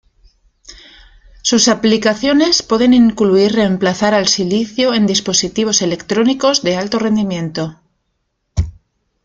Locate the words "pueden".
2.63-2.95